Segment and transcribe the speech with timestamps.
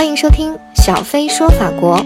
[0.00, 2.02] 欢迎收听小飞说法国，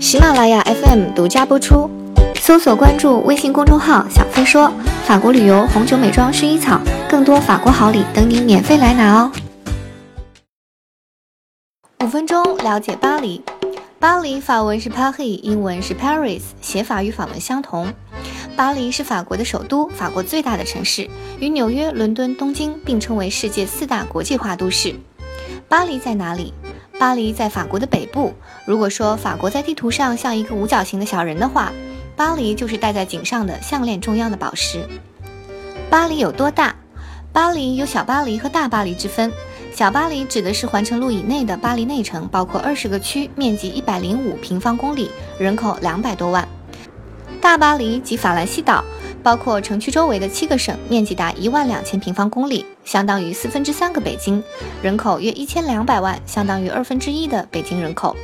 [0.00, 1.88] 喜马拉雅 FM 独家播出。
[2.34, 4.72] 搜索关注微信公众号“小飞说
[5.04, 9.32] 法国旅游、红酒、美妆、薰衣草”，更多法国好礼等你免费来拿哦！
[12.02, 13.40] 五分钟了解巴黎。
[14.00, 17.94] 巴黎法文是 Paris，英文是 Paris，写法与法文相同。
[18.56, 21.08] 巴黎是法国的首都，法国最大的城市，
[21.38, 24.96] 与纽约、伦敦、东京并称为世界四大国际化都市。
[25.68, 26.52] 巴黎在哪里？
[26.98, 28.34] 巴黎在法国的北部。
[28.64, 31.72] 如果说法国在地图上像一个五角形的小人的话，
[32.16, 34.84] 巴黎就是戴在颈上的项链中央的宝石。
[35.88, 36.74] 巴黎有多大？
[37.32, 39.32] 巴黎有小巴黎和大巴黎之分。
[39.72, 45.08] 小巴黎指的是环城路以内的巴黎内城，包括二十个区，面积一百零五平方公里，
[45.38, 46.48] 人口两百多万。
[47.40, 48.82] 大巴黎及法兰西岛。
[49.28, 54.42] 包括城区周围的七个省，面积达一万两千平方公里，相当于四分之三个北京，
[54.80, 58.16] 人口约一千两百万，相当于二分之一的北京人口。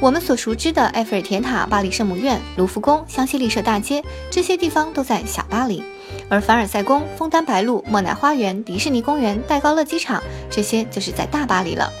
[0.00, 5.82] 我们所熟知的埃菲尔铁塔、巴黎圣母院、卢浮宫、香榭丽舍大街，这些地方都在小巴黎，
[6.30, 11.92] 而凡尔赛宫、枫丹白露、莫奈花园、迪士尼公园、戴高乐机场，这些就是在大巴黎了。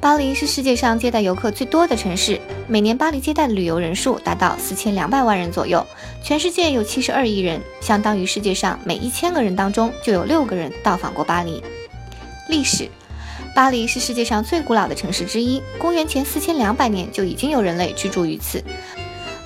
[0.00, 5.84] 巴黎是世界上接待游客最多的城市，每年巴黎接待的旅游人数达到四千两百万人左右。
[6.22, 11.60] 全世界有七十二亿人，相当于世界上每一千个人当中就有六个人到访过巴黎。
[12.48, 12.88] 历史，
[13.56, 18.62] 巴黎是世界上最古老的城市之一，公元前四千两百年就已经有人类居住于此。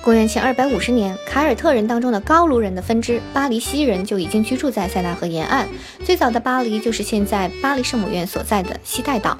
[0.03, 5.67] 公元前二百五十年，凯尔特人当中的高卢人的分支巴黎西人就已经居住在塞纳河沿岸。
[6.05, 9.35] 最早的巴黎就是现在巴黎圣母院所在的西带岛。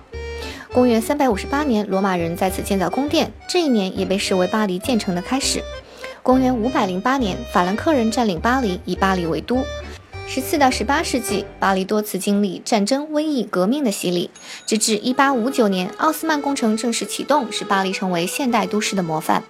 [0.74, 5.64] 公元三百五十八年，罗马人在此建造宫殿，这一年也被视为巴黎建成的开始。
[6.24, 9.64] 公元五百零八年，法兰克人占领巴黎，以巴黎为都。
[10.28, 14.32] 十四到十八世纪，巴黎多次经历战争、瘟疫、革命的洗礼，
[14.66, 19.44] 直至一八五九年，奥斯曼工程正式启动，使巴黎成为现代都市的模范。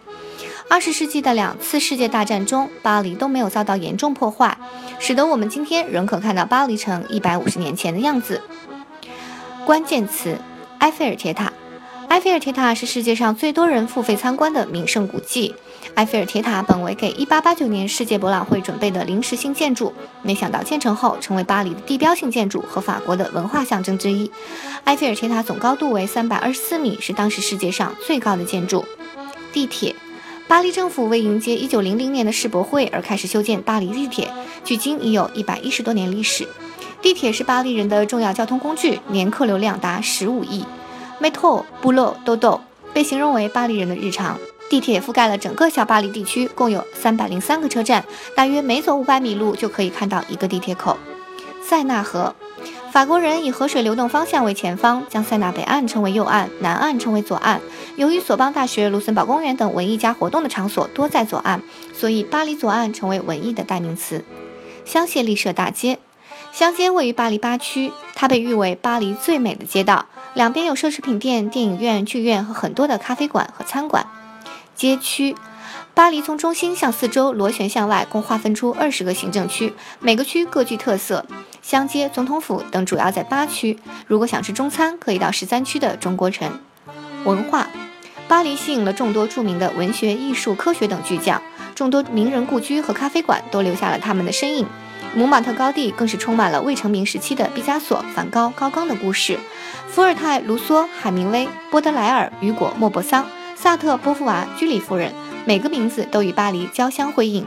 [0.70, 4.58] 二十世纪的两次世界大战中，巴黎都没有遭到严重破坏，
[5.00, 8.42] 使得我们今天仍可看到巴黎城一百五十年前的样子。
[9.66, 10.38] 关键词。
[10.84, 11.54] 埃菲尔铁塔，
[12.10, 15.56] 埃菲尔铁塔是世界上最多人付费参观的名胜古迹。
[15.94, 24.30] 埃菲尔铁塔本为给1889年世界博览会准备的临时性建筑，没想到建成后成为巴黎的地标性建筑和法国的文化象征之一。
[24.84, 28.84] 埃菲尔铁塔总高度为324米，是当时世界上最高的建筑。
[29.54, 29.96] 地铁，
[30.50, 34.30] 巴黎政府为迎接1900年的世博会而开始修建巴黎地铁，
[34.66, 36.46] 距今已有一百一十多年历史。
[37.03, 40.64] 地铁是巴黎人的重要交通工具，年客流量达十五亿。
[41.22, 42.62] Metro、布洛、豆豆
[42.94, 44.40] 被形容为巴黎人的日常。
[44.69, 48.06] 地铁覆盖了整个小巴黎地区，共有三百零三个车站，
[48.38, 50.97] 大约每走五百米路就可以看到一个地铁口。
[51.62, 52.34] 塞纳河，
[52.94, 57.59] 法国人以河水流动方向为前方，将塞纳北岸称为右岸，南岸称为左岸。
[57.97, 61.62] 由于索邦大学、卢森堡公园等文艺家活动的场所多在左岸，
[61.94, 64.24] 所以巴黎左岸成为文艺的代名词。
[64.85, 66.00] 香榭丽舍大街。
[66.53, 70.06] 香街位于巴黎八区，它被誉为巴黎最美的街道，
[70.36, 74.06] 两边有奢侈品店、电影院、剧院和很多的咖啡馆和餐馆。
[74.75, 75.36] 街区，
[75.96, 81.25] 巴黎从中心向四周螺旋向外，共划分出二十个行政区，每个区各具特色。
[81.64, 83.80] 香街、总统府等主要在八区。
[84.06, 86.59] 如果想吃中餐，可以到十三区的中国城。
[87.24, 87.68] 文化，
[88.28, 91.41] 巴黎吸引了众多著名的文学、艺术、科学等巨匠，
[91.74, 94.68] 众多名人故居和咖啡馆都留下了他们的身影。
[95.16, 99.38] 蒙马特高地更是充满了未成名时期的毕加索、梵高、高更的故事。
[99.88, 103.25] 伏尔泰、卢梭、海明威、波德莱尔、雨果、莫泊桑、
[103.56, 105.13] 萨特、波伏娃、居里夫人，
[105.46, 107.46] 每个名字都与巴黎交相辉映。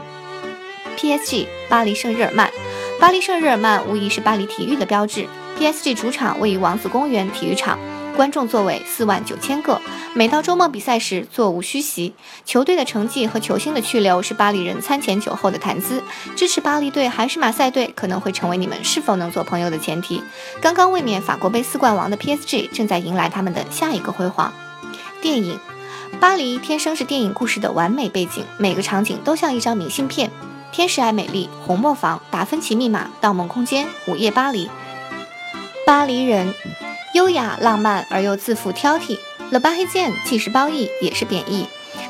[0.95, 1.47] P.S.G.
[1.69, 2.49] 巴黎圣日耳曼，
[2.99, 5.27] 巴黎圣日耳曼无疑是巴黎体育的标志。
[5.57, 5.93] P.S.G.
[5.93, 7.77] 主场位于王子公园体育场。
[8.17, 9.79] 观众座位四万九千个，
[10.15, 12.15] 每到周末比赛时座无虚席。
[12.43, 16.01] 球队的成绩和球星的去留是巴黎人餐前酒后的谈资。
[16.35, 20.23] 支持巴黎队还是马赛队，可能会成为你们是否能做朋友的前提。
[20.59, 24.51] 刚刚卫冕法国杯四冠王的 PSG 正在迎来他们的下一个辉煌。
[25.21, 25.59] 电影，
[26.19, 30.31] 巴黎天生是电影故事的完美背景，每个场景都像一张明信片。
[30.71, 34.67] 天使爱美丽、红磨坊、达芬奇密码、盗梦空间、午夜巴黎。
[35.85, 36.51] 巴黎人。
[37.17, 39.17] 优雅、浪漫而又自负挑剔。
[39.49, 41.65] 了巴黑剑既是褒义也是贬义。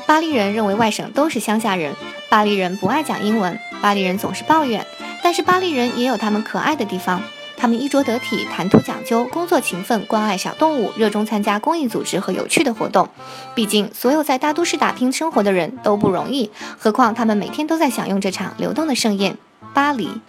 [0.06, 1.94] 巴黎人认为外省都是乡下人。
[2.28, 3.58] 巴黎人不爱讲英文。
[3.80, 4.84] 巴黎人总是抱怨。
[5.22, 7.22] 但是巴黎人也有他们可爱的地方。
[7.56, 13.08] 他们衣着得体，谈吐讲究，工作勤奋，关爱小动物，热衷参加公益组织和有趣的活动。
[13.54, 19.38] 毕竟，所有在大都市打拼生活的人都不容易，何况他们每天都在享用这场流动的盛宴——
[19.72, 20.20] 巴黎。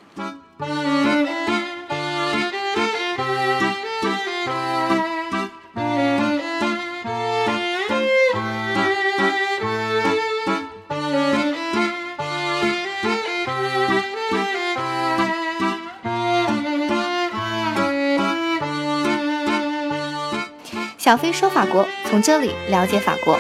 [21.10, 23.36] 小飞说法国，从这里了解法国。